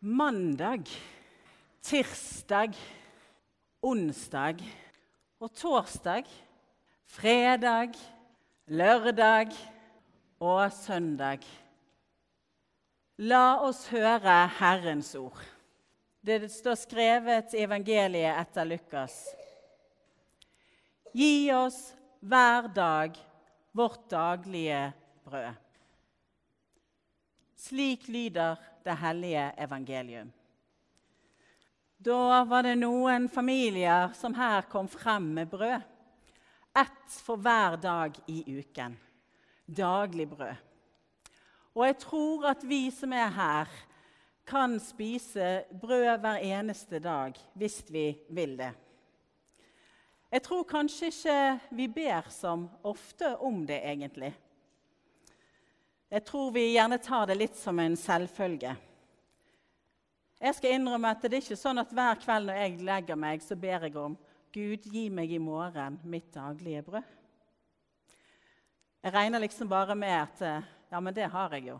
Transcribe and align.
mandag, 0.00 0.86
tirsdag, 1.82 2.74
onsdag 3.82 4.62
og 5.40 5.50
torsdag, 5.54 6.24
fredag, 7.06 7.96
lørdag 8.66 9.50
og 10.40 10.72
søndag. 10.72 11.42
La 13.18 13.58
oss 13.66 13.88
høre 13.90 14.38
Herrens 14.60 15.14
ord. 15.18 15.40
Det 16.22 16.44
står 16.52 16.78
skrevet 16.78 17.54
i 17.54 17.64
evangeliet 17.66 18.38
etter 18.38 18.68
Lukas. 18.68 19.16
Gi 21.10 21.50
oss 21.54 21.88
hver 22.20 22.68
dag 22.70 23.16
vårt 23.74 24.04
daglige 24.10 24.92
brød. 25.26 25.54
Slik 27.58 28.06
lyder 28.06 28.60
det 28.88 28.96
hellige 28.98 29.44
evangelium. 29.60 30.32
Da 31.98 32.44
var 32.46 32.62
det 32.62 32.76
noen 32.78 33.26
familier 33.28 34.12
som 34.14 34.34
her 34.38 34.68
kom 34.70 34.88
frem 34.88 35.32
med 35.34 35.50
brød. 35.50 35.82
Ett 36.78 37.18
for 37.26 37.40
hver 37.42 37.76
dag 37.82 38.18
i 38.30 38.42
uken. 38.60 38.94
Daglig 39.66 40.28
brød. 40.30 40.54
Og 41.74 41.86
jeg 41.86 41.98
tror 41.98 42.46
at 42.52 42.62
vi 42.66 42.88
som 42.94 43.12
er 43.12 43.30
her, 43.34 43.68
kan 44.48 44.78
spise 44.80 45.64
brød 45.80 46.22
hver 46.22 46.38
eneste 46.40 46.98
dag 46.98 47.36
hvis 47.54 47.82
vi 47.90 48.06
vil 48.30 48.56
det. 48.58 48.70
Jeg 50.30 50.42
tror 50.42 50.62
kanskje 50.68 51.10
ikke 51.12 51.60
vi 51.76 51.88
ber 51.88 52.30
som 52.32 52.68
ofte 52.84 53.34
om 53.36 53.66
det, 53.66 53.80
egentlig. 53.84 54.32
Jeg 56.08 56.24
tror 56.24 56.50
vi 56.54 56.62
gjerne 56.72 56.96
tar 57.04 57.26
det 57.28 57.36
litt 57.36 57.56
som 57.58 57.78
en 57.82 57.96
selvfølge. 57.98 58.70
Jeg 60.38 60.54
skal 60.54 60.76
innrømme 60.76 61.10
at 61.10 61.24
det 61.26 61.34
er 61.34 61.42
ikke 61.42 61.58
sånn 61.58 61.82
at 61.82 61.90
hver 61.92 62.20
kveld 62.22 62.48
når 62.48 62.60
jeg 62.62 62.78
legger 62.86 63.18
meg, 63.18 63.42
så 63.44 63.56
ber 63.58 63.84
jeg 63.88 63.96
om 63.98 64.14
Gud, 64.54 64.86
gi 64.88 65.08
meg 65.12 65.32
i 65.34 65.40
morgen 65.42 65.98
mitt 66.08 66.30
daglige 66.32 66.80
brød. 66.86 67.10
Jeg 69.04 69.14
regner 69.14 69.42
liksom 69.42 69.68
bare 69.70 69.94
med 69.98 70.14
at 70.14 70.40
ja, 70.90 71.00
men 71.00 71.14
det 71.14 71.28
har 71.30 71.52
jeg 71.58 71.68
jo. 71.74 71.76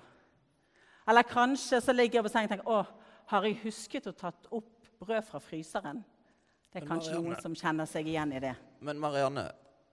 Eller 1.08 1.24
kanskje 1.24 1.80
så 1.80 1.94
ligger 1.96 2.18
jeg 2.20 2.26
på 2.26 2.32
sengen 2.34 2.50
og 2.50 2.52
tenker 2.52 2.68
å, 2.74 2.82
har 3.32 3.46
jeg 3.48 3.56
husket 3.62 4.10
å 4.10 4.12
tatt 4.16 4.50
opp 4.52 4.90
brød 5.00 5.24
fra 5.24 5.40
fryseren? 5.40 6.02
Det 6.68 6.82
er 6.82 6.84
Men 6.84 6.90
kanskje 6.90 7.14
Marianne- 7.14 7.30
noen 7.32 7.42
som 7.46 7.54
kjenner 7.56 7.88
seg 7.88 8.06
igjen 8.12 8.32
i 8.36 8.42
det. 8.44 8.54
Men 8.84 9.00
Marianne, 9.00 9.46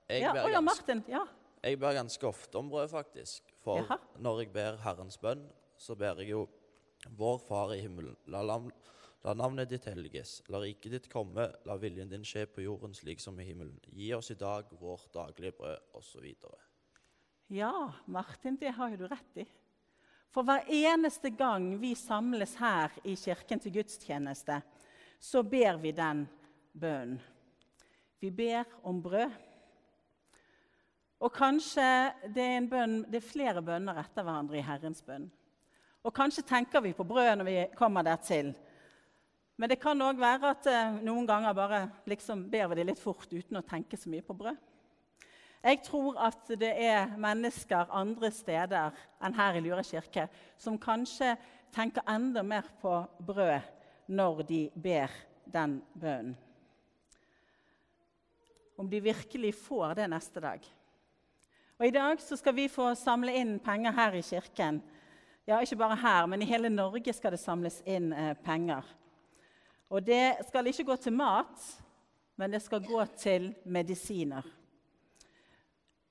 jeg, 0.09 0.21
Ja, 0.25 0.33
ber 0.35 0.43
å 0.43 0.51
ja, 0.51 0.59
ganske, 0.59 0.65
Martin. 0.65 1.03
Ja. 1.07 1.23
jeg 1.63 1.79
ber 1.79 1.93
ganske 1.93 2.27
ofte 2.27 2.59
om 2.59 2.69
brød, 2.69 2.89
faktisk. 2.91 3.54
For 3.65 3.81
Jaha. 3.81 3.97
når 4.21 4.43
jeg 4.43 4.53
ber 4.53 4.77
Herrens 4.83 5.17
bønn, 5.17 5.41
så 5.77 5.95
ber 5.97 6.21
jeg 6.21 6.35
jo 6.35 6.45
Vår 7.17 7.39
Far 7.41 7.73
i 7.75 7.81
himmelen, 7.81 8.15
la, 8.31 8.41
la 8.45 9.33
navnet 9.37 9.69
ditt 9.69 9.85
helliges, 9.89 10.39
la 10.49 10.61
riket 10.63 10.93
ditt 10.95 11.09
komme, 11.11 11.47
la 11.65 11.75
viljen 11.81 12.09
din 12.09 12.25
skje 12.25 12.45
på 12.49 12.63
jorden 12.65 12.95
slik 12.97 13.21
som 13.21 13.37
i 13.41 13.45
himmelen. 13.45 13.77
Gi 13.93 14.11
oss 14.17 14.31
i 14.33 14.37
dag 14.39 14.71
vårt 14.79 15.11
daglige 15.13 15.57
brød, 15.59 15.91
osv. 15.97 16.25
ja, 17.53 17.91
Martin, 18.05 18.57
det 18.57 18.73
har 18.77 18.93
jo 18.93 19.03
du 19.03 19.07
rett 19.11 19.43
i. 19.43 19.45
For 20.33 20.43
hver 20.43 20.65
eneste 20.67 21.29
gang 21.31 21.75
vi 21.79 21.93
samles 21.95 22.57
her 22.59 22.91
i 23.07 23.13
kirken 23.15 23.61
til 23.61 23.77
gudstjeneste, 23.77 24.59
så 25.19 25.43
ber 25.43 25.77
vi 25.81 25.93
den 25.95 26.25
bønnen. 26.73 27.21
Vi 28.19 28.31
ber 28.31 28.65
om 28.83 29.01
brød. 29.03 29.31
Og 31.25 31.33
kanskje 31.33 31.85
det 32.35 32.43
er, 32.45 32.67
bønn, 32.69 32.99
det 33.09 33.17
er 33.17 33.25
flere 33.25 33.63
bønner 33.65 33.97
etter 33.97 34.21
hverandre 34.21 34.59
i 34.59 34.65
Herrens 34.65 35.01
bønn. 35.01 35.25
Og 36.05 36.13
kanskje 36.13 36.45
tenker 36.45 36.83
vi 36.85 36.93
på 36.93 37.05
brød 37.07 37.39
når 37.39 37.47
vi 37.47 37.57
kommer 37.77 38.05
dertil. 38.05 38.51
Men 39.57 39.71
det 39.71 39.79
kan 39.81 40.03
òg 40.05 40.19
være 40.21 40.51
at 40.51 40.69
eh, 40.69 40.99
noen 41.01 41.25
ganger 41.25 41.55
bare 41.57 41.79
liksom 42.05 42.43
ber 42.51 42.67
vi 42.69 42.77
det 42.77 42.87
litt 42.91 43.01
fort 43.01 43.31
uten 43.31 43.57
å 43.57 43.65
tenke 43.65 43.97
så 43.97 44.11
mye 44.11 44.25
på 44.25 44.35
brød. 44.37 44.59
Jeg 45.65 45.81
tror 45.87 46.19
at 46.21 46.51
det 46.61 46.69
er 46.85 47.15
mennesker 47.17 47.89
andre 47.89 48.29
steder 48.29 48.93
enn 49.25 49.33
her 49.33 49.57
i 49.57 49.63
Lure 49.65 49.81
kirke 49.87 50.27
som 50.61 50.77
kanskje 50.77 51.31
tenker 51.73 52.05
enda 52.11 52.43
mer 52.45 52.69
på 52.83 52.99
brød 53.25 53.65
når 54.13 54.45
de 54.45 54.61
ber 54.75 55.15
den 55.49 55.79
bønnen. 55.97 56.35
Om 58.77 58.89
de 58.91 58.99
virkelig 58.99 59.55
får 59.55 59.95
det 59.97 60.09
neste 60.11 60.41
dag. 60.43 60.59
Og 61.75 61.87
I 61.87 61.91
dag 61.91 62.21
så 62.23 62.37
skal 62.39 62.55
vi 62.55 62.69
få 62.71 62.93
samle 62.95 63.33
inn 63.35 63.57
penger 63.59 63.91
her 63.91 64.13
i 64.15 64.21
kirken. 64.23 64.77
Ja, 65.47 65.59
Ikke 65.59 65.75
bare 65.75 65.95
her, 65.99 66.25
men 66.25 66.41
i 66.41 66.45
hele 66.47 66.69
Norge 66.69 67.13
skal 67.13 67.33
det 67.35 67.39
samles 67.41 67.81
inn 67.85 68.13
eh, 68.13 68.31
penger. 68.45 68.85
Og 69.89 70.05
det 70.05 70.37
skal 70.47 70.67
ikke 70.67 70.85
gå 70.87 70.95
til 70.95 71.13
mat, 71.13 71.65
men 72.39 72.51
det 72.51 72.61
skal 72.63 72.79
gå 72.79 73.03
til 73.19 73.49
medisiner. 73.65 74.47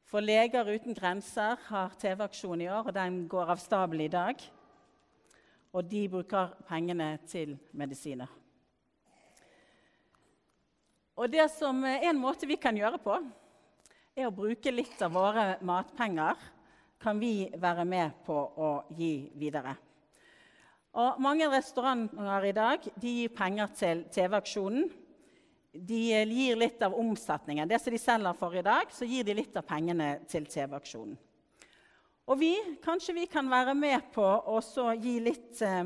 For 0.04 0.20
Leger 0.20 0.69
uten 0.69 0.94
grenser 0.94 1.56
har 1.66 1.97
TV-aksjon 1.98 2.60
i 2.60 2.69
år, 2.69 2.91
og 2.91 2.94
den 2.94 3.24
går 3.28 3.54
av 3.56 3.62
stabelen 3.62 4.04
i 4.04 4.12
dag. 4.12 4.36
Og 5.72 5.88
de 5.91 6.03
bruker 6.08 6.53
pengene 6.69 7.16
til 7.26 7.56
medisiner. 7.72 8.28
Og 11.16 11.32
det 11.32 11.48
som 11.56 11.80
er 11.88 12.04
en 12.10 12.20
måte 12.20 12.47
vi 12.47 12.60
kan 12.60 12.76
gjøre 12.76 13.00
på, 13.00 13.16
er 14.14 14.28
å 14.28 14.34
bruke 14.34 14.70
litt 14.70 15.00
av 15.02 15.14
våre 15.14 15.56
matpenger. 15.66 16.38
Kan 17.02 17.19
vi 17.20 17.50
være 17.60 17.84
med 17.84 18.22
på 18.25 18.34
å 18.34 18.70
gi 18.94 19.28
videre. 19.36 19.75
Og 20.94 21.19
mange 21.20 21.48
restauranter 21.50 22.47
i 22.47 22.53
dag 22.54 22.84
gir 23.03 23.32
penger 23.34 23.72
til 23.74 24.04
TV-aksjonen. 24.14 24.86
De 25.74 26.00
gir 26.14 26.54
litt 26.56 26.82
av 26.86 26.94
omsetningen. 26.94 27.66
Det 27.69 27.80
som 27.82 27.92
de 27.92 27.98
selger 27.98 28.38
for 28.38 28.54
i 28.54 28.62
dag, 28.62 28.92
så 28.94 29.08
gir 29.10 29.26
de 29.26 29.34
litt 29.34 29.58
av 29.58 29.66
pengene 29.66 30.20
til 30.30 30.47
TV-aksjonen. 30.47 31.16
Og 32.30 32.38
vi, 32.41 32.53
kanskje 32.80 33.16
vi 33.19 33.26
kan 33.28 33.50
være 33.50 33.74
med 33.76 34.06
på 34.14 34.24
å 34.24 34.60
gi 34.97 35.19
litt 35.20 35.58
eh, 35.60 35.82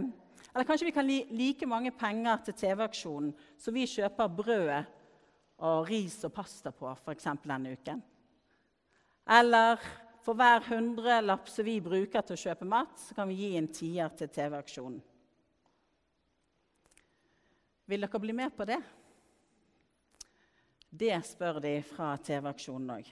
Eller 0.53 0.67
kanskje 0.69 0.87
vi 0.87 0.93
kan 0.94 1.09
gi 1.11 1.17
like 1.34 1.67
mange 1.67 1.91
penger 1.91 2.44
til 2.47 2.55
TV-aksjonen 2.61 3.33
som 3.59 3.75
vi 3.75 3.88
kjøper 3.91 4.31
brød 4.37 4.71
og 5.67 5.88
ris 5.88 6.21
og 6.28 6.33
pasta 6.37 6.71
på 6.71 6.93
f.eks. 6.93 7.27
denne 7.43 7.75
uken. 7.75 8.05
Eller 9.28 9.81
for 10.25 10.37
hver 10.37 10.65
hundrelapp 10.71 11.49
som 11.53 11.66
vi 11.66 11.78
bruker 11.84 12.25
til 12.25 12.37
å 12.37 12.43
kjøpe 12.47 12.69
mat, 12.69 12.94
så 13.00 13.16
kan 13.16 13.28
vi 13.28 13.37
gi 13.43 13.50
en 13.61 13.69
tier 13.72 14.12
til 14.16 14.31
TV-aksjonen. 14.33 15.00
Vil 17.88 18.05
dere 18.05 18.21
bli 18.21 18.34
med 18.37 18.53
på 18.56 18.67
det? 18.69 18.81
Det 20.88 21.15
spør 21.25 21.61
de 21.65 21.78
fra 21.84 22.15
TV-aksjonen 22.25 22.93
òg. 22.99 23.09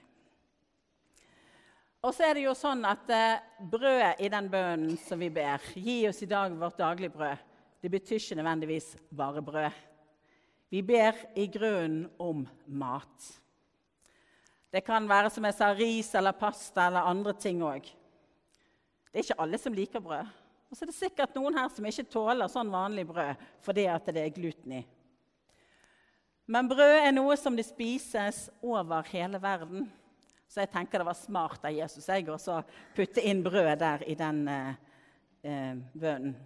Og 2.05 2.13
så 2.15 2.29
er 2.29 2.37
det 2.37 2.45
jo 2.45 2.53
sånn 2.57 2.85
at 2.87 3.09
eh, 3.11 3.41
brødet 3.73 4.21
i 4.23 4.29
den 4.33 4.49
bønnen 4.53 4.99
som 5.01 5.21
vi 5.21 5.31
ber, 5.33 5.65
gi 5.75 6.03
oss 6.09 6.21
i 6.23 6.29
dag 6.31 6.53
vårt 6.57 6.79
daglige 6.79 7.17
brød, 7.17 7.41
det 7.83 7.91
betyr 7.93 8.21
ikke 8.21 8.39
nødvendigvis 8.39 8.93
bare 9.17 9.43
brød. 9.45 9.81
Vi 10.71 10.83
ber 10.87 11.19
i 11.39 11.49
grunnen 11.53 12.07
om 12.21 12.45
mat. 12.67 13.33
Det 14.77 14.83
kan 14.85 15.07
være 15.09 15.31
som 15.33 15.47
jeg 15.49 15.57
sa, 15.57 15.71
ris 15.73 16.11
eller 16.19 16.37
pasta 16.37 16.91
eller 16.91 17.07
andre 17.09 17.33
ting 17.41 17.63
òg. 17.65 17.87
Det 19.09 19.17
er 19.17 19.25
ikke 19.25 19.39
alle 19.41 19.61
som 19.63 19.73
liker 19.73 20.03
brød. 20.05 20.29
Og 20.69 20.77
så 20.77 20.85
er 20.85 20.91
det 20.91 20.97
sikkert 20.99 21.39
noen 21.39 21.57
her 21.57 21.71
som 21.73 21.89
ikke 21.89 22.05
tåler 22.13 22.51
sånn 22.53 22.69
vanlig 22.75 23.07
brød 23.09 23.47
fordi 23.65 23.87
at 23.89 24.11
det 24.13 24.21
er 24.21 24.35
gluten 24.37 24.75
i. 24.77 24.83
Men 26.53 26.69
brød 26.69 26.99
er 26.99 27.17
noe 27.17 27.39
som 27.41 27.57
det 27.57 27.65
spises 27.65 28.51
over 28.61 29.09
hele 29.15 29.41
verden. 29.41 29.89
Så 30.45 30.61
jeg 30.61 30.75
tenker 30.77 31.01
det 31.01 31.09
var 31.09 31.23
smart 31.25 31.65
av 31.65 31.73
Jesus 31.73 32.13
jeg 32.13 32.29
også 32.29 32.61
putte 32.99 33.25
inn 33.25 33.41
brød 33.47 33.81
der 33.81 34.05
i 34.05 34.21
den 34.21 34.45
eh, 34.53 34.73
eh, 35.41 35.75
bønnen. 35.97 36.37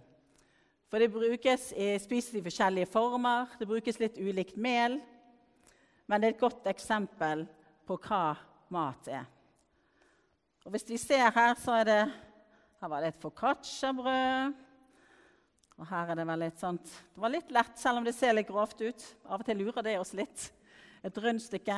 For 0.87 1.03
det 1.03 1.11
brukes 1.11 1.73
spises 2.03 2.35
i 2.39 2.47
forskjellige 2.47 2.87
former, 2.95 3.51
det 3.59 3.67
brukes 3.67 3.99
litt 3.99 4.15
ulikt 4.19 4.55
mel. 4.55 5.01
Men 6.07 6.21
det 6.21 6.29
er 6.29 6.39
et 6.39 6.45
godt 6.47 6.71
eksempel 6.71 7.49
på 7.87 7.97
hva 8.01 8.35
mat 8.71 9.07
er. 9.11 9.25
Og 10.65 10.73
Hvis 10.75 10.89
vi 10.89 10.97
ser 11.01 11.31
her, 11.33 11.55
så 11.57 11.79
er 11.81 11.87
det 11.89 12.01
Her 12.81 12.89
var 12.89 13.01
det 13.01 13.11
et 13.11 13.21
foccacciabrød. 13.21 14.53
Og 15.81 15.87
her 15.89 16.11
er 16.11 16.17
det 16.17 16.25
vel 16.29 16.41
litt 16.45 16.61
sånt 16.61 16.85
Det 16.85 17.21
var 17.21 17.33
litt 17.33 17.51
lett, 17.53 17.77
selv 17.77 18.01
om 18.01 18.05
det 18.05 18.13
ser 18.17 18.33
litt 18.33 18.49
grovt 18.49 18.81
ut. 18.81 19.05
Av 19.25 19.41
og 19.41 19.45
til 19.45 19.61
lurer 19.61 19.85
det 19.85 19.99
oss 19.99 20.13
litt. 20.17 20.47
Et 21.01 21.17
rundstykke. 21.17 21.77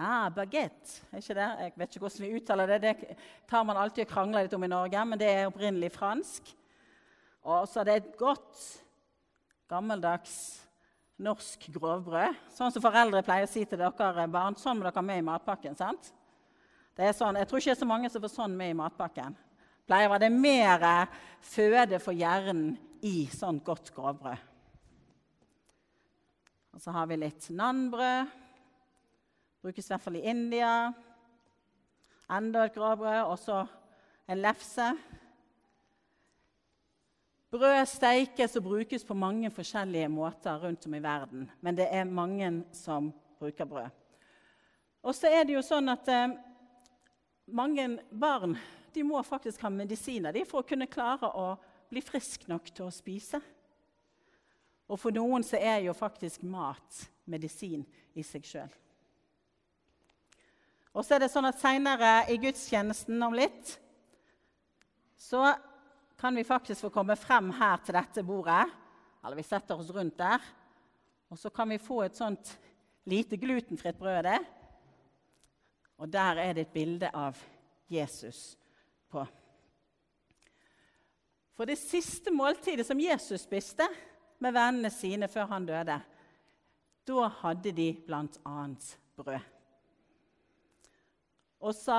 Ah, 0.00 0.30
baguette. 0.32 1.02
er 1.12 1.20
ikke 1.20 1.36
det? 1.36 1.48
Jeg 1.60 1.72
vet 1.76 1.90
ikke 1.90 2.02
hvordan 2.06 2.24
vi 2.24 2.38
uttaler 2.38 2.70
det. 2.70 2.80
Det 2.82 3.16
tar 3.50 3.66
man 3.68 3.76
alltid 3.76 4.06
og 4.06 4.10
krangler 4.10 4.46
litt 4.46 4.54
om 4.56 4.64
i 4.64 4.70
Norge, 4.70 5.04
men 5.04 5.20
det 5.20 5.28
er 5.28 5.50
opprinnelig 5.50 5.92
fransk. 5.92 6.54
Og 7.44 7.68
så 7.68 7.82
er 7.82 7.88
det 7.88 7.96
et 7.98 8.16
godt, 8.18 8.62
gammeldags 9.70 10.34
norsk 11.20 11.66
grovbrød. 11.74 12.38
Sånn 12.54 12.72
som 12.72 12.84
foreldre 12.84 13.22
pleier 13.24 13.46
å 13.46 13.50
si 13.50 13.64
til 13.68 13.80
dere 13.80 14.26
barn. 14.30 14.56
Sånn 14.58 14.78
må 14.78 14.86
dere 14.86 14.96
ha 14.96 15.04
med 15.04 15.20
i 15.20 15.26
matpakken. 15.26 15.76
sant? 15.76 16.12
Sånn, 16.96 17.38
jeg 17.38 17.48
tror 17.48 17.60
ikke 17.60 17.70
det 17.70 17.76
er 17.76 17.80
så 17.80 17.88
mange 17.88 18.10
som 18.12 18.22
får 18.22 18.32
sånn 18.34 18.56
med 18.56 18.74
i 18.74 18.76
matpakken. 18.76 19.36
Pleier 19.88 20.08
å 20.08 20.12
være 20.12 20.28
det 20.28 20.34
mer 20.36 20.82
føde 21.40 22.00
for 22.02 22.12
hjernen 22.12 22.74
i 23.02 23.26
sånn 23.32 23.60
godt 23.64 23.92
grovbrød. 23.96 24.48
Og 26.74 26.82
så 26.82 26.92
har 26.94 27.08
vi 27.10 27.16
litt 27.16 27.48
nanbrød. 27.50 28.36
Brukes 29.60 29.88
i 29.88 29.92
hvert 29.92 30.04
fall 30.04 30.18
i 30.20 30.26
India. 30.30 30.92
Enda 32.30 32.64
et 32.64 32.76
grovbrød, 32.76 33.22
og 33.26 33.38
så 33.40 33.64
en 34.30 34.40
lefse. 34.40 34.92
Brød 37.50 37.86
steikes 37.90 38.54
og 38.56 38.62
brukes 38.62 39.04
på 39.04 39.14
mange 39.14 39.50
forskjellige 39.50 40.08
måter 40.08 40.60
rundt 40.62 40.86
om 40.86 40.94
i 40.94 41.02
verden. 41.02 41.48
Men 41.60 41.76
det 41.76 41.88
er 41.90 42.04
mange 42.04 42.64
som 42.72 43.10
bruker 43.38 43.64
brød. 43.64 43.88
Og 45.02 45.14
så 45.14 45.26
er 45.26 45.44
det 45.44 45.56
jo 45.56 45.62
sånn 45.64 45.90
at 45.90 46.08
eh, 46.12 46.36
mange 47.50 47.88
barn 48.12 48.54
de 48.94 49.02
må 49.06 49.22
faktisk 49.26 49.62
ha 49.64 49.70
medisiner 49.72 50.34
de, 50.34 50.44
for 50.46 50.62
å 50.62 50.66
kunne 50.66 50.90
klare 50.90 51.26
å 51.26 51.54
bli 51.90 52.02
frisk 52.04 52.46
nok 52.50 52.70
til 52.70 52.86
å 52.86 52.94
spise. 52.94 53.40
Og 54.90 54.98
for 54.98 55.14
noen 55.14 55.42
så 55.46 55.58
er 55.58 55.82
jo 55.84 55.94
faktisk 55.94 56.44
mat 56.46 57.02
medisin 57.30 57.82
i 58.14 58.22
seg 58.26 58.46
sjøl. 58.46 58.70
Og 60.90 61.06
så 61.06 61.16
er 61.16 61.24
det 61.24 61.30
sånn 61.30 61.46
at 61.46 61.58
Seinere 61.58 62.14
i 62.30 62.38
gudstjenesten 62.42 63.22
om 63.22 63.34
litt 63.34 63.76
så 65.20 65.52
kan 66.20 66.34
vi 66.36 66.44
faktisk 66.44 66.80
få 66.80 66.90
komme 66.92 67.16
frem 67.16 67.48
her 67.56 67.80
til 67.80 67.96
dette 67.96 68.22
bordet. 68.26 68.68
Eller 69.24 69.38
vi 69.38 69.44
setter 69.44 69.80
oss 69.80 69.90
rundt 69.94 70.18
der. 70.20 70.42
Og 71.32 71.38
så 71.38 71.50
kan 71.54 71.68
vi 71.70 71.78
få 71.80 72.02
et 72.04 72.16
sånt 72.18 72.52
lite 73.08 73.38
glutenfritt 73.40 73.98
brød. 73.98 74.22
Det. 74.26 74.38
Og 75.96 76.12
der 76.12 76.40
er 76.42 76.52
det 76.52 76.66
et 76.66 76.74
bilde 76.74 77.08
av 77.16 77.38
Jesus 77.88 78.58
på. 79.08 79.24
For 81.56 81.68
det 81.68 81.78
siste 81.80 82.32
måltidet 82.32 82.86
som 82.88 83.00
Jesus 83.00 83.44
spiste 83.44 83.86
med 84.40 84.54
vennene 84.56 84.90
sine 84.92 85.28
før 85.28 85.48
han 85.54 85.68
døde, 85.68 85.96
da 87.08 87.30
hadde 87.40 87.72
de 87.76 87.88
bl.a. 88.06 88.58
brød. 89.16 89.48
Og 91.60 91.74
sa 91.76 91.98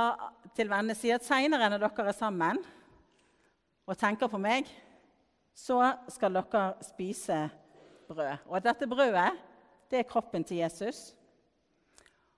til 0.57 0.69
vennene 0.69 0.97
sine 0.97 1.18
at 1.18 1.25
seinere 1.25 1.69
når 1.69 1.83
dere 1.85 2.07
er 2.09 2.18
sammen 2.18 2.62
og 3.91 3.99
tenker 3.99 4.31
på 4.31 4.39
meg, 4.39 4.69
så 5.51 5.81
skal 6.11 6.38
dere 6.38 6.67
spise 6.85 7.41
brød. 8.07 8.45
Og 8.47 8.63
dette 8.63 8.88
brødet, 8.88 9.31
det 9.91 9.99
er 9.99 10.07
kroppen 10.07 10.45
til 10.47 10.61
Jesus. 10.61 11.09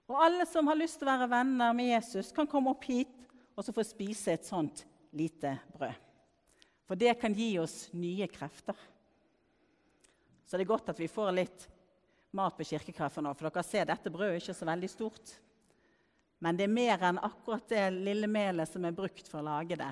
Og 0.10 0.18
alle 0.18 0.48
som 0.50 0.68
har 0.68 0.80
lyst 0.80 0.98
til 1.00 1.08
å 1.08 1.14
være 1.14 1.30
venner 1.32 1.76
med 1.78 1.92
Jesus, 1.92 2.32
kan 2.34 2.50
komme 2.50 2.74
opp 2.74 2.88
hit 2.90 3.14
og 3.54 3.62
så 3.66 3.76
få 3.76 3.86
spise 3.86 4.34
et 4.34 4.48
sånt 4.48 4.82
lite 5.14 5.54
brød. 5.76 5.94
For 6.90 7.00
det 7.00 7.14
kan 7.22 7.36
gi 7.38 7.54
oss 7.62 7.86
nye 7.96 8.28
krefter. 8.28 8.76
Så 10.44 10.58
det 10.58 10.66
er 10.66 10.74
godt 10.74 10.90
at 10.92 11.00
vi 11.00 11.10
får 11.10 11.32
litt 11.38 11.68
mat 12.34 12.58
på 12.58 12.66
kirkekaffen 12.66 13.24
nå, 13.26 13.36
for 13.38 13.48
dere 13.48 13.64
ser 13.66 13.86
dette 13.88 14.12
brødet 14.12 14.40
er 14.40 14.42
ikke 14.42 14.58
så 14.58 14.68
veldig 14.68 14.90
stort. 14.90 15.36
Men 16.44 16.58
det 16.58 16.66
er 16.66 16.74
mer 16.74 17.06
enn 17.08 17.22
akkurat 17.24 17.70
det 17.70 17.86
lille 17.94 18.28
melet 18.28 18.68
som 18.68 18.84
er 18.84 18.98
brukt 18.98 19.30
for 19.30 19.40
å 19.40 19.48
lage 19.48 19.78
det. 19.80 19.92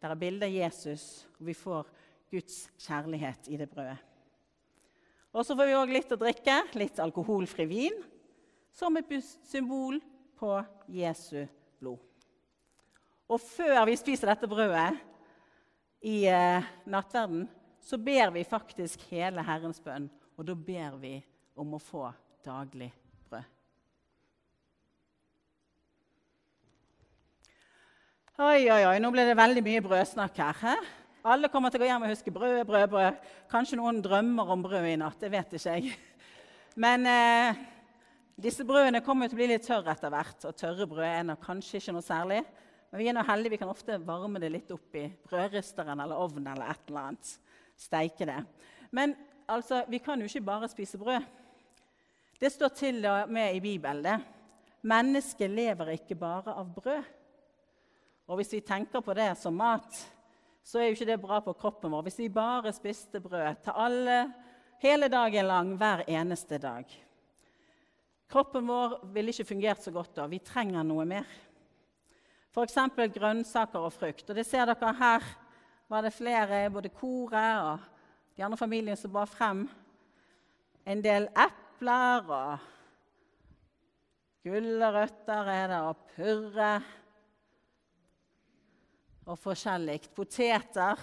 Det 0.00 0.08
er 0.08 0.16
bilde 0.16 0.46
av 0.48 0.54
Jesus, 0.54 1.26
og 1.36 1.50
vi 1.50 1.54
får 1.56 1.88
Guds 2.32 2.62
kjærlighet 2.80 3.50
i 3.52 3.58
det 3.60 3.68
brødet. 3.68 3.98
Og 5.30 5.44
så 5.46 5.54
får 5.54 5.68
vi 5.68 5.76
òg 5.78 5.92
litt 5.94 6.14
å 6.14 6.18
drikke, 6.18 6.56
litt 6.80 6.98
alkoholfri 7.02 7.66
vin, 7.70 8.00
som 8.72 8.96
et 8.96 9.12
symbol 9.46 10.00
på 10.40 10.54
Jesu 10.90 11.44
blod. 11.78 12.00
Og 13.30 13.38
før 13.44 13.84
vi 13.86 13.98
spiser 13.98 14.32
dette 14.32 14.48
brødet 14.50 14.88
i 16.02 16.24
eh, 16.26 16.70
nattverden, 16.90 17.44
så 17.80 17.98
ber 18.00 18.32
vi 18.34 18.42
faktisk 18.48 19.04
hele 19.12 19.44
Herrens 19.46 19.78
bønn. 19.84 20.08
Og 20.36 20.48
da 20.48 20.56
ber 20.56 20.96
vi 20.98 21.14
om 21.60 21.76
å 21.76 21.82
få 21.82 22.08
daglig 22.44 22.88
brød. 23.28 23.44
Oi, 28.40 28.70
oi, 28.72 28.84
oi, 28.88 28.94
nå 29.04 29.10
ble 29.12 29.26
det 29.28 29.34
veldig 29.36 29.60
mye 29.60 29.80
brødsnakk 29.84 30.38
her. 30.40 30.60
He? 30.62 30.70
Alle 31.28 31.48
kommer 31.52 31.68
til 31.68 31.76
å 31.76 31.82
gå 31.82 31.88
hjem 31.90 32.06
og 32.06 32.12
huske 32.14 32.32
brød, 32.32 32.62
brød, 32.64 32.86
brød. 32.88 33.26
Kanskje 33.52 33.76
noen 33.76 33.98
drømmer 34.00 34.52
om 34.54 34.62
brød 34.64 34.86
i 34.88 34.94
natt. 34.96 35.18
Det 35.20 35.28
vet 35.34 35.52
ikke 35.58 35.74
jeg. 35.74 35.90
Men 36.80 37.04
eh, 37.10 37.60
disse 38.40 38.64
brødene 38.64 39.02
kommer 39.04 39.28
til 39.28 39.36
å 39.36 39.40
bli 39.42 39.50
litt 39.50 39.68
tørre 39.68 39.92
etter 39.92 40.14
hvert. 40.14 40.48
Og 40.48 40.56
tørre 40.56 40.88
brød 40.88 41.04
er 41.10 41.28
nok 41.28 41.44
kanskje 41.44 41.82
ikke 41.82 41.96
noe 41.98 42.06
særlig. 42.06 42.40
Men 42.88 43.02
vi 43.02 43.10
er 43.12 43.18
nå 43.18 43.26
heldige, 43.28 43.58
vi 43.58 43.60
kan 43.60 43.74
ofte 43.74 44.00
varme 44.08 44.40
det 44.40 44.52
litt 44.56 44.72
opp 44.72 44.96
i 44.96 45.04
brødristeren 45.28 46.00
eller 46.06 46.24
ovnen 46.24 46.48
eller 46.54 46.72
et 46.72 46.88
eller 46.88 47.10
annet. 47.10 47.36
Steike 47.84 48.32
det. 48.32 48.40
Men 48.88 49.18
altså, 49.52 49.84
vi 49.92 50.00
kan 50.00 50.16
jo 50.16 50.32
ikke 50.32 50.46
bare 50.48 50.72
spise 50.72 51.04
brød. 51.04 51.28
Det 52.40 52.56
står 52.56 52.76
til 52.80 53.04
og 53.04 53.28
med 53.36 53.60
i 53.60 53.64
Bibelen. 53.68 54.00
det. 54.08 54.18
Mennesket 54.80 55.58
lever 55.60 55.98
ikke 56.00 56.16
bare 56.16 56.56
av 56.56 56.72
brød. 56.80 57.19
Og 58.30 58.38
hvis 58.38 58.52
vi 58.54 58.62
tenker 58.62 59.02
på 59.02 59.14
det 59.18 59.32
som 59.40 59.56
mat, 59.58 59.90
så 60.62 60.78
er 60.78 60.88
jo 60.88 60.94
ikke 60.94 61.08
det 61.08 61.18
bra 61.18 61.40
på 61.42 61.56
kroppen 61.58 61.90
vår. 61.90 62.04
Hvis 62.06 62.20
vi 62.20 62.28
bare 62.30 62.70
spiste 62.72 63.18
brød 63.22 63.64
til 63.64 63.74
alle, 63.74 64.18
hele 64.78 65.08
dagen 65.10 65.48
lang, 65.50 65.76
hver 65.76 66.06
eneste 66.08 66.60
dag 66.62 66.88
Kroppen 68.30 68.62
vår 68.62 68.92
ville 69.10 69.32
ikke 69.34 69.48
fungert 69.48 69.82
så 69.82 69.90
godt 69.90 70.12
da. 70.14 70.28
Vi 70.30 70.38
trenger 70.46 70.84
noe 70.86 71.02
mer. 71.02 71.26
F.eks. 72.54 72.76
grønnsaker 73.16 73.82
og 73.82 73.90
frukt. 73.90 74.28
Og 74.30 74.38
det 74.38 74.44
ser 74.46 74.70
dere 74.70 74.92
her 75.00 75.26
var 75.90 76.06
det 76.06 76.14
flere, 76.14 76.68
både 76.70 76.92
koret 76.94 77.64
og 77.66 77.88
de 78.36 78.44
andre 78.46 78.58
familiene 78.60 78.94
som 78.94 79.10
bar 79.10 79.26
frem 79.26 79.64
en 80.86 81.02
del 81.02 81.26
epler 81.34 82.30
og 82.30 82.68
gulrøtter 84.46 85.50
er 85.50 85.66
det, 85.72 85.80
og 85.82 86.06
purre 86.14 86.70
og 89.30 89.38
forskjellig. 89.38 90.00
Poteter, 90.14 90.98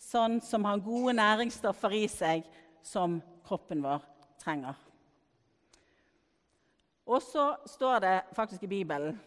sånn 0.00 0.40
som 0.44 0.64
har 0.66 0.80
gode 0.82 1.14
næringsstoffer 1.18 1.98
i 2.00 2.06
seg, 2.10 2.46
som 2.82 3.20
kroppen 3.46 3.84
vår 3.84 4.02
trenger. 4.42 4.78
Og 7.06 7.20
så 7.22 7.52
står 7.68 8.02
det 8.02 8.16
faktisk 8.36 8.64
i 8.64 8.70
Bibelen 8.70 9.18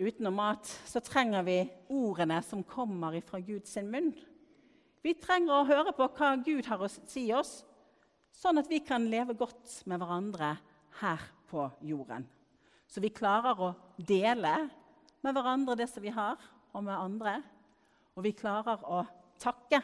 utenom 0.00 0.38
mat, 0.38 0.64
så 0.88 1.00
trenger 1.04 1.44
vi 1.44 1.58
ordene 1.92 2.38
som 2.44 2.62
kommer 2.64 3.18
fra 3.26 3.40
Guds 3.44 3.74
munn. 3.84 4.12
Vi 5.04 5.12
trenger 5.16 5.58
å 5.58 5.66
høre 5.68 5.92
på 5.96 6.06
hva 6.16 6.34
Gud 6.40 6.68
har 6.68 6.80
å 6.80 6.88
si 6.88 7.26
oss, 7.36 7.60
sånn 8.32 8.60
at 8.60 8.68
vi 8.70 8.80
kan 8.84 9.08
leve 9.12 9.36
godt 9.36 9.80
med 9.88 10.00
hverandre 10.00 10.54
her 11.02 11.26
på 11.50 11.66
jorden. 11.84 12.24
Så 12.88 13.02
vi 13.04 13.12
klarer 13.12 13.60
å 13.60 13.74
dele 13.96 14.54
med 15.20 15.36
hverandre 15.36 15.76
det 15.76 15.88
som 15.90 16.04
vi 16.04 16.12
har, 16.14 16.40
og 16.72 16.84
med 16.84 16.94
andre. 16.94 17.40
Og 18.16 18.24
vi 18.26 18.34
klarer 18.36 18.82
å 18.84 19.02
takke. 19.40 19.80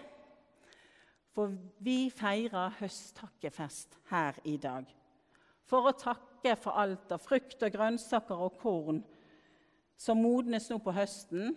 For 1.37 1.53
vi 1.85 2.09
feirer 2.09 2.75
høsttakkefest 2.79 3.99
her 4.11 4.39
i 4.49 4.57
dag. 4.61 4.89
For 5.67 5.91
å 5.91 5.97
takke 5.99 6.55
for 6.61 6.79
alt 6.79 7.13
av 7.13 7.21
frukt 7.21 7.63
og 7.67 7.75
grønnsaker 7.75 8.41
og 8.47 8.57
korn 8.63 9.03
som 9.99 10.21
modnes 10.21 10.69
nå 10.71 10.79
på 10.81 10.93
høsten, 10.95 11.57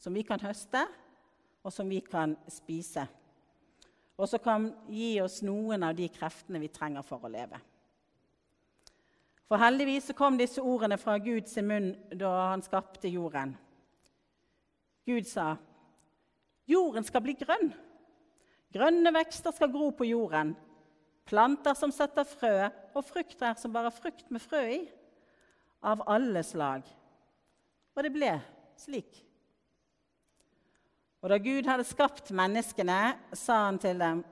som 0.00 0.14
vi 0.16 0.24
kan 0.26 0.40
høste, 0.40 0.82
og 1.64 1.72
som 1.72 1.88
vi 1.88 2.00
kan 2.04 2.34
spise. 2.50 3.06
Og 4.20 4.28
som 4.28 4.42
kan 4.42 4.68
gi 4.92 5.16
oss 5.22 5.40
noen 5.44 5.86
av 5.86 5.96
de 5.96 6.08
kreftene 6.12 6.60
vi 6.62 6.72
trenger 6.72 7.04
for 7.06 7.24
å 7.24 7.32
leve. 7.32 7.60
For 9.48 9.60
heldigvis 9.60 10.12
kom 10.16 10.38
disse 10.40 10.62
ordene 10.64 10.96
fra 11.00 11.16
Guds 11.20 11.56
munn 11.64 11.92
da 12.12 12.30
han 12.50 12.64
skapte 12.64 13.10
jorden. 13.12 13.54
Gud 15.06 15.24
sa, 15.28 15.56
'Jorden 16.66 17.04
skal 17.04 17.22
bli 17.22 17.36
grønn.' 17.38 17.74
Grønne 18.74 19.12
vekster 19.14 19.54
skal 19.54 19.70
gro 19.70 19.90
på 19.94 20.06
jorden. 20.08 20.56
Planter 21.24 21.76
som 21.78 21.92
setter 21.94 22.26
frø, 22.26 22.68
og 22.94 23.04
frukttrær 23.06 23.54
som 23.58 23.72
bare 23.72 23.92
frukt 23.94 24.30
med 24.34 24.42
frø 24.42 24.62
i. 24.66 24.80
Av 25.84 26.02
alle 26.10 26.42
slag. 26.42 26.82
Og 27.94 28.02
det 28.02 28.10
ble 28.12 28.32
slik. 28.80 29.20
Og 31.22 31.30
da 31.30 31.38
Gud 31.38 31.68
hadde 31.70 31.86
skapt 31.86 32.32
menneskene, 32.34 33.14
sa 33.32 33.60
han 33.66 33.78
til 33.78 34.00
dem.: 34.00 34.24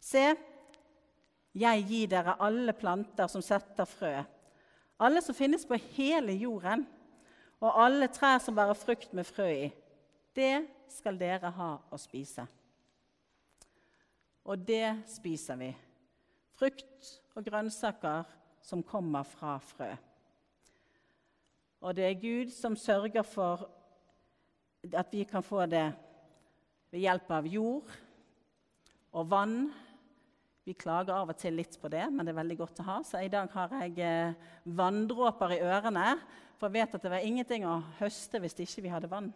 Se, 0.00 0.22
jeg 1.54 1.84
gir 1.88 2.06
dere 2.08 2.38
alle 2.40 2.72
planter 2.72 3.26
som 3.28 3.42
setter 3.42 3.84
frø, 3.84 4.14
alle 5.00 5.20
som 5.24 5.34
finnes 5.34 5.66
på 5.66 5.76
hele 5.96 6.32
jorden, 6.38 6.86
og 7.60 7.76
alle 7.84 8.08
trær 8.08 8.38
som 8.40 8.56
bærer 8.56 8.78
frukt 8.78 9.12
med 9.14 9.24
frø 9.28 9.48
i. 9.52 9.70
Det 10.36 10.66
skal 10.88 11.18
dere 11.20 11.50
ha 11.52 11.70
å 11.92 11.98
spise. 12.00 12.46
Og 14.44 14.62
det 14.66 15.02
spiser 15.10 15.58
vi. 15.60 15.70
Frukt 16.56 17.10
og 17.36 17.44
grønnsaker 17.44 18.24
som 18.64 18.82
kommer 18.82 19.26
fra 19.28 19.58
frø. 19.62 19.90
Og 21.80 21.96
det 21.96 22.04
er 22.04 22.20
Gud 22.20 22.50
som 22.52 22.76
sørger 22.76 23.24
for 23.24 23.68
at 24.92 25.12
vi 25.12 25.24
kan 25.28 25.44
få 25.44 25.66
det 25.68 25.88
ved 26.90 27.04
hjelp 27.04 27.30
av 27.30 27.46
jord, 27.46 27.90
Og 29.12 29.26
vann 29.30 29.72
Vi 30.68 30.74
klager 30.76 31.16
av 31.16 31.30
og 31.32 31.38
til 31.40 31.56
litt 31.56 31.76
på 31.80 31.88
det, 31.92 32.02
men 32.12 32.26
det 32.26 32.34
er 32.34 32.40
veldig 32.42 32.56
godt 32.60 32.82
å 32.82 32.88
ha. 32.88 32.96
Så 33.06 33.22
i 33.24 33.30
dag 33.32 33.48
har 33.54 33.72
jeg 33.80 33.94
eh, 34.04 34.48
vanndråper 34.76 35.56
i 35.56 35.62
ørene, 35.64 36.08
for 36.60 36.68
jeg 36.68 36.76
vet 36.76 36.96
at 36.98 37.06
det 37.06 37.12
var 37.12 37.24
ingenting 37.24 37.64
å 37.64 37.78
høste 37.98 38.42
hvis 38.42 38.58
ikke 38.60 38.84
vi 38.84 38.92
hadde 38.92 39.10
vann. 39.10 39.30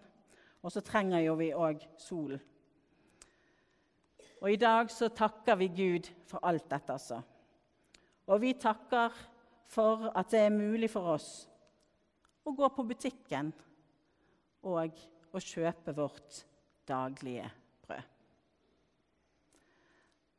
Og 0.65 0.73
så 0.73 0.85
trenger 0.85 1.25
jo 1.25 1.39
vi 1.41 1.53
òg 1.57 1.85
solen. 2.01 2.43
Og 4.45 4.53
i 4.53 4.61
dag 4.61 4.91
så 4.93 5.09
takker 5.09 5.57
vi 5.57 5.71
Gud 5.73 6.11
for 6.29 6.45
alt 6.45 6.67
dette, 6.69 6.93
altså. 6.93 7.23
Og 8.29 8.41
vi 8.43 8.53
takker 8.61 9.13
for 9.73 10.11
at 10.13 10.29
det 10.33 10.43
er 10.45 10.53
mulig 10.53 10.91
for 10.93 11.15
oss 11.15 11.47
å 12.45 12.53
gå 12.53 12.69
på 12.77 12.85
butikken 12.85 13.49
og 14.69 15.01
å 15.33 15.41
kjøpe 15.41 15.95
vårt 15.97 16.45
daglige. 16.89 17.49